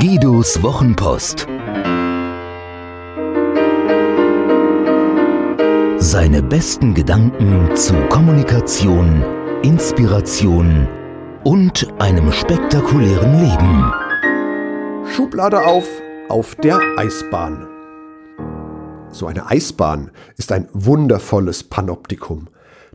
Guidos 0.00 0.62
Wochenpost. 0.62 1.46
Seine 5.98 6.42
besten 6.42 6.94
Gedanken 6.94 7.74
zu 7.76 7.94
Kommunikation, 8.08 9.24
Inspiration 9.62 10.88
und 11.44 11.86
einem 12.00 12.32
spektakulären 12.32 13.40
Leben. 13.40 13.92
Schublade 15.06 15.64
auf 15.64 15.86
auf 16.28 16.54
der 16.56 16.80
Eisbahn. 16.96 17.71
So 19.12 19.26
eine 19.26 19.50
Eisbahn 19.50 20.10
ist 20.38 20.52
ein 20.52 20.68
wundervolles 20.72 21.64
Panoptikum. 21.64 22.48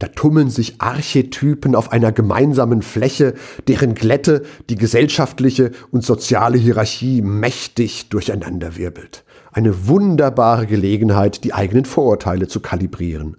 Da 0.00 0.08
tummeln 0.08 0.50
sich 0.50 0.80
Archetypen 0.80 1.76
auf 1.76 1.92
einer 1.92 2.10
gemeinsamen 2.10 2.82
Fläche, 2.82 3.34
deren 3.68 3.94
Glätte 3.94 4.42
die 4.68 4.74
gesellschaftliche 4.74 5.70
und 5.92 6.04
soziale 6.04 6.58
Hierarchie 6.58 7.22
mächtig 7.22 8.08
durcheinanderwirbelt. 8.08 9.24
Eine 9.52 9.86
wunderbare 9.86 10.66
Gelegenheit, 10.66 11.44
die 11.44 11.54
eigenen 11.54 11.84
Vorurteile 11.84 12.48
zu 12.48 12.60
kalibrieren. 12.60 13.36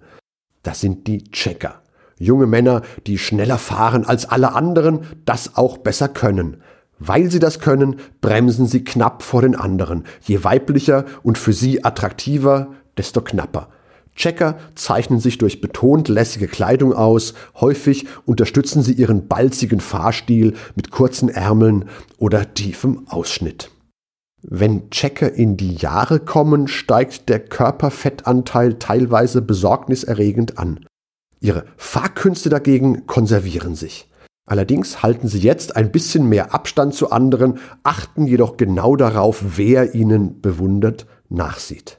Das 0.62 0.80
sind 0.80 1.06
die 1.08 1.24
Checker. 1.24 1.82
Junge 2.18 2.46
Männer, 2.46 2.82
die 3.06 3.18
schneller 3.18 3.58
fahren 3.58 4.06
als 4.06 4.24
alle 4.30 4.54
anderen, 4.54 5.00
das 5.26 5.56
auch 5.56 5.76
besser 5.78 6.08
können. 6.08 6.62
Weil 7.04 7.32
sie 7.32 7.40
das 7.40 7.58
können, 7.58 7.96
bremsen 8.20 8.68
sie 8.68 8.84
knapp 8.84 9.24
vor 9.24 9.42
den 9.42 9.56
anderen. 9.56 10.04
Je 10.20 10.44
weiblicher 10.44 11.04
und 11.24 11.36
für 11.36 11.52
sie 11.52 11.84
attraktiver, 11.84 12.74
desto 12.96 13.20
knapper. 13.22 13.70
Checker 14.14 14.56
zeichnen 14.76 15.18
sich 15.18 15.36
durch 15.36 15.60
betont 15.60 16.08
lässige 16.08 16.46
Kleidung 16.46 16.92
aus, 16.92 17.34
häufig 17.60 18.06
unterstützen 18.24 18.82
sie 18.82 18.92
ihren 18.92 19.26
balzigen 19.26 19.80
Fahrstil 19.80 20.54
mit 20.76 20.92
kurzen 20.92 21.28
Ärmeln 21.28 21.88
oder 22.18 22.54
tiefem 22.54 23.08
Ausschnitt. 23.08 23.70
Wenn 24.40 24.88
Checker 24.90 25.32
in 25.32 25.56
die 25.56 25.74
Jahre 25.74 26.20
kommen, 26.20 26.68
steigt 26.68 27.28
der 27.28 27.40
Körperfettanteil 27.40 28.74
teilweise 28.74 29.42
besorgniserregend 29.42 30.56
an. 30.56 30.86
Ihre 31.40 31.64
Fahrkünste 31.76 32.48
dagegen 32.48 33.08
konservieren 33.08 33.74
sich. 33.74 34.08
Allerdings 34.46 35.02
halten 35.02 35.28
sie 35.28 35.38
jetzt 35.38 35.76
ein 35.76 35.92
bisschen 35.92 36.28
mehr 36.28 36.52
Abstand 36.52 36.94
zu 36.94 37.10
anderen, 37.10 37.58
achten 37.84 38.26
jedoch 38.26 38.56
genau 38.56 38.96
darauf, 38.96 39.56
wer 39.56 39.94
ihnen 39.94 40.40
bewundert 40.40 41.06
nachsieht. 41.28 41.98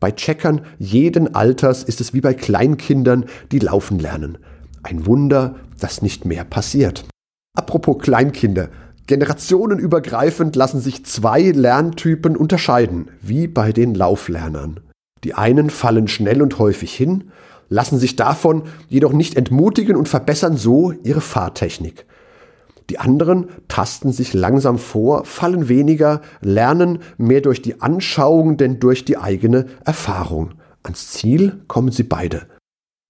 Bei 0.00 0.10
Checkern 0.10 0.62
jeden 0.78 1.34
Alters 1.34 1.84
ist 1.84 2.00
es 2.00 2.12
wie 2.12 2.20
bei 2.20 2.34
Kleinkindern, 2.34 3.26
die 3.52 3.58
laufen 3.58 3.98
lernen. 3.98 4.38
Ein 4.82 5.06
Wunder, 5.06 5.56
dass 5.78 6.02
nicht 6.02 6.24
mehr 6.24 6.44
passiert. 6.44 7.04
Apropos 7.56 7.98
Kleinkinder. 7.98 8.68
Generationenübergreifend 9.06 10.56
lassen 10.56 10.80
sich 10.80 11.04
zwei 11.04 11.42
Lerntypen 11.42 12.36
unterscheiden, 12.36 13.10
wie 13.20 13.46
bei 13.46 13.72
den 13.72 13.94
Lauflernern. 13.94 14.80
Die 15.24 15.34
einen 15.34 15.70
fallen 15.70 16.08
schnell 16.08 16.42
und 16.42 16.58
häufig 16.58 16.94
hin, 16.94 17.30
lassen 17.72 17.98
sich 17.98 18.16
davon 18.16 18.64
jedoch 18.88 19.14
nicht 19.14 19.36
entmutigen 19.36 19.96
und 19.96 20.08
verbessern 20.08 20.56
so 20.56 20.92
ihre 21.02 21.22
Fahrtechnik. 21.22 22.04
Die 22.90 22.98
anderen 22.98 23.46
tasten 23.68 24.12
sich 24.12 24.34
langsam 24.34 24.78
vor, 24.78 25.24
fallen 25.24 25.68
weniger, 25.68 26.20
lernen 26.42 26.98
mehr 27.16 27.40
durch 27.40 27.62
die 27.62 27.80
Anschauung 27.80 28.58
denn 28.58 28.78
durch 28.78 29.06
die 29.06 29.16
eigene 29.16 29.66
Erfahrung. 29.84 30.54
Ans 30.82 31.12
Ziel 31.12 31.62
kommen 31.66 31.92
sie 31.92 32.02
beide. 32.02 32.42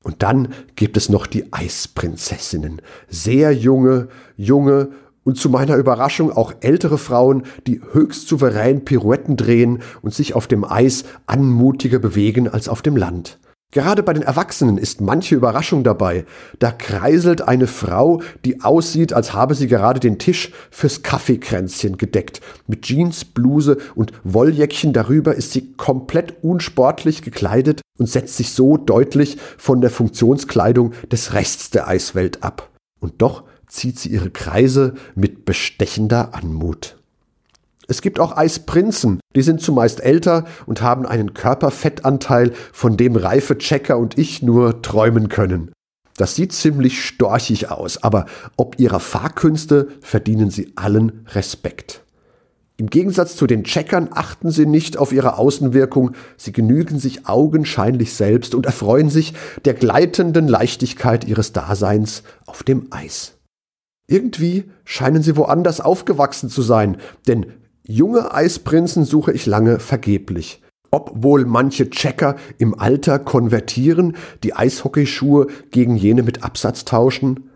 Und 0.04 0.22
dann 0.22 0.48
gibt 0.76 0.96
es 0.96 1.08
noch 1.08 1.26
die 1.26 1.52
Eisprinzessinnen. 1.52 2.82
Sehr 3.08 3.52
junge, 3.52 4.08
junge 4.36 4.90
und 5.24 5.38
zu 5.38 5.48
meiner 5.48 5.76
Überraschung 5.76 6.30
auch 6.30 6.52
ältere 6.60 6.98
Frauen, 6.98 7.44
die 7.66 7.80
höchst 7.92 8.28
souverän 8.28 8.84
Pirouetten 8.84 9.36
drehen 9.36 9.80
und 10.02 10.14
sich 10.14 10.34
auf 10.34 10.46
dem 10.46 10.64
Eis 10.64 11.04
anmutiger 11.26 11.98
bewegen 11.98 12.48
als 12.48 12.68
auf 12.68 12.82
dem 12.82 12.96
Land. 12.96 13.38
Gerade 13.72 14.02
bei 14.02 14.12
den 14.12 14.22
Erwachsenen 14.22 14.76
ist 14.76 15.00
manche 15.00 15.34
Überraschung 15.34 15.82
dabei. 15.82 16.26
Da 16.58 16.70
kreiselt 16.70 17.40
eine 17.48 17.66
Frau, 17.66 18.20
die 18.44 18.60
aussieht, 18.60 19.14
als 19.14 19.32
habe 19.32 19.54
sie 19.54 19.66
gerade 19.66 19.98
den 19.98 20.18
Tisch 20.18 20.52
fürs 20.70 21.02
Kaffeekränzchen 21.02 21.96
gedeckt. 21.96 22.42
Mit 22.66 22.82
Jeans, 22.82 23.24
Bluse 23.24 23.78
und 23.94 24.12
Wolljäckchen 24.24 24.92
darüber 24.92 25.34
ist 25.34 25.52
sie 25.52 25.72
komplett 25.72 26.44
unsportlich 26.44 27.22
gekleidet 27.22 27.80
und 27.98 28.10
setzt 28.10 28.36
sich 28.36 28.52
so 28.52 28.76
deutlich 28.76 29.38
von 29.56 29.80
der 29.80 29.90
Funktionskleidung 29.90 30.92
des 31.10 31.32
Rests 31.32 31.70
der 31.70 31.88
Eiswelt 31.88 32.42
ab. 32.44 32.68
Und 33.00 33.22
doch 33.22 33.44
zieht 33.68 33.98
sie 33.98 34.10
ihre 34.10 34.30
Kreise 34.30 34.92
mit 35.14 35.46
bestechender 35.46 36.34
Anmut. 36.34 36.98
Es 37.88 38.02
gibt 38.02 38.20
auch 38.20 38.36
Eisprinzen, 38.36 39.21
die 39.34 39.42
sind 39.42 39.60
zumeist 39.60 40.02
älter 40.02 40.44
und 40.66 40.82
haben 40.82 41.06
einen 41.06 41.34
Körperfettanteil, 41.34 42.52
von 42.72 42.96
dem 42.96 43.16
reife 43.16 43.58
Checker 43.58 43.98
und 43.98 44.18
ich 44.18 44.42
nur 44.42 44.82
träumen 44.82 45.28
können. 45.28 45.70
Das 46.16 46.34
sieht 46.34 46.52
ziemlich 46.52 47.04
storchig 47.04 47.70
aus, 47.70 48.02
aber 48.02 48.26
ob 48.56 48.78
ihrer 48.78 49.00
Fahrkünste 49.00 49.88
verdienen 50.00 50.50
sie 50.50 50.72
allen 50.76 51.26
Respekt. 51.28 52.02
Im 52.76 52.90
Gegensatz 52.90 53.36
zu 53.36 53.46
den 53.46 53.64
Checkern 53.64 54.08
achten 54.12 54.50
sie 54.50 54.66
nicht 54.66 54.96
auf 54.96 55.12
ihre 55.12 55.38
Außenwirkung, 55.38 56.12
sie 56.36 56.52
genügen 56.52 56.98
sich 56.98 57.26
augenscheinlich 57.26 58.14
selbst 58.14 58.54
und 58.54 58.66
erfreuen 58.66 59.08
sich 59.08 59.34
der 59.64 59.74
gleitenden 59.74 60.48
Leichtigkeit 60.48 61.24
ihres 61.24 61.52
Daseins 61.52 62.24
auf 62.46 62.62
dem 62.62 62.88
Eis. 62.90 63.34
Irgendwie 64.08 64.64
scheinen 64.84 65.22
sie 65.22 65.36
woanders 65.36 65.80
aufgewachsen 65.80 66.50
zu 66.50 66.60
sein, 66.60 66.96
denn 67.26 67.46
Junge 67.84 68.32
Eisprinzen 68.32 69.04
suche 69.04 69.32
ich 69.32 69.46
lange 69.46 69.80
vergeblich. 69.80 70.62
Ob 70.92 71.10
wohl 71.24 71.46
manche 71.46 71.90
Checker 71.90 72.36
im 72.58 72.78
Alter 72.78 73.18
konvertieren, 73.18 74.16
die 74.44 74.54
Eishockeyschuhe 74.54 75.48
gegen 75.70 75.96
jene 75.96 76.22
mit 76.22 76.44
Absatz 76.44 76.84
tauschen? 76.84 77.50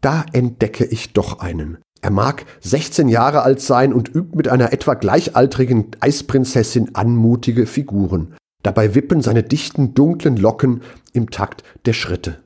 Da 0.00 0.24
entdecke 0.32 0.84
ich 0.84 1.12
doch 1.12 1.40
einen. 1.40 1.78
Er 2.00 2.10
mag 2.10 2.44
16 2.60 3.08
Jahre 3.08 3.42
alt 3.42 3.60
sein 3.60 3.92
und 3.92 4.14
übt 4.14 4.36
mit 4.36 4.48
einer 4.48 4.72
etwa 4.72 4.94
gleichaltrigen 4.94 5.88
Eisprinzessin 6.00 6.94
anmutige 6.94 7.66
Figuren. 7.66 8.34
Dabei 8.62 8.94
wippen 8.94 9.20
seine 9.20 9.42
dichten, 9.42 9.94
dunklen 9.94 10.36
Locken 10.36 10.82
im 11.12 11.30
Takt 11.30 11.62
der 11.86 11.92
Schritte. 11.92 12.38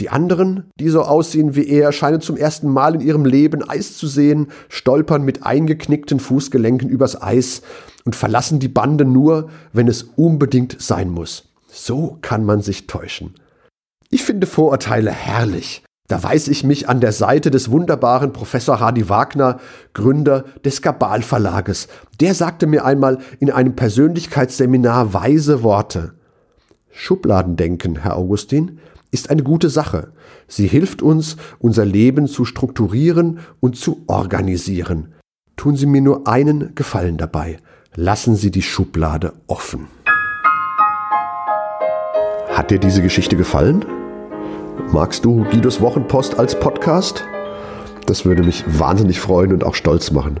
Die 0.00 0.10
anderen, 0.10 0.70
die 0.78 0.90
so 0.90 1.02
aussehen 1.02 1.56
wie 1.56 1.66
er, 1.68 1.90
scheinen 1.92 2.20
zum 2.20 2.36
ersten 2.36 2.68
Mal 2.68 2.94
in 2.94 3.00
ihrem 3.00 3.24
Leben 3.24 3.68
Eis 3.68 3.96
zu 3.96 4.06
sehen, 4.06 4.48
stolpern 4.68 5.22
mit 5.22 5.44
eingeknickten 5.44 6.20
Fußgelenken 6.20 6.88
übers 6.88 7.20
Eis 7.20 7.62
und 8.04 8.14
verlassen 8.14 8.60
die 8.60 8.68
Bande 8.68 9.04
nur, 9.04 9.50
wenn 9.72 9.88
es 9.88 10.04
unbedingt 10.16 10.80
sein 10.80 11.10
muss. 11.10 11.48
So 11.66 12.18
kann 12.22 12.44
man 12.44 12.62
sich 12.62 12.86
täuschen. 12.86 13.34
Ich 14.10 14.22
finde 14.22 14.46
Vorurteile 14.46 15.10
herrlich. 15.10 15.82
Da 16.06 16.22
weiß 16.22 16.48
ich 16.48 16.64
mich 16.64 16.88
an 16.88 17.02
der 17.02 17.12
Seite 17.12 17.50
des 17.50 17.70
wunderbaren 17.70 18.32
Professor 18.32 18.80
Hardy 18.80 19.10
Wagner, 19.10 19.60
Gründer 19.92 20.44
des 20.64 20.80
Gabal 20.80 21.20
Verlages. 21.20 21.88
Der 22.20 22.34
sagte 22.34 22.66
mir 22.66 22.86
einmal 22.86 23.18
in 23.40 23.50
einem 23.50 23.76
Persönlichkeitsseminar 23.76 25.12
weise 25.12 25.62
Worte. 25.62 26.14
Schubladendenken, 26.90 28.02
Herr 28.02 28.16
Augustin, 28.16 28.78
ist 29.10 29.30
eine 29.30 29.42
gute 29.42 29.70
Sache. 29.70 30.12
Sie 30.46 30.66
hilft 30.66 31.02
uns, 31.02 31.36
unser 31.58 31.84
Leben 31.84 32.26
zu 32.26 32.44
strukturieren 32.44 33.40
und 33.60 33.76
zu 33.76 34.02
organisieren. 34.06 35.14
Tun 35.56 35.76
Sie 35.76 35.86
mir 35.86 36.00
nur 36.00 36.28
einen 36.28 36.74
Gefallen 36.74 37.16
dabei. 37.16 37.58
Lassen 37.94 38.36
Sie 38.36 38.50
die 38.50 38.62
Schublade 38.62 39.32
offen. 39.46 39.88
Hat 42.50 42.70
dir 42.70 42.78
diese 42.78 43.02
Geschichte 43.02 43.36
gefallen? 43.36 43.84
Magst 44.92 45.24
du 45.24 45.44
Guidos 45.44 45.80
Wochenpost 45.80 46.38
als 46.38 46.58
Podcast? 46.58 47.24
Das 48.06 48.24
würde 48.24 48.42
mich 48.42 48.64
wahnsinnig 48.66 49.20
freuen 49.20 49.52
und 49.52 49.64
auch 49.64 49.74
stolz 49.74 50.10
machen. 50.10 50.40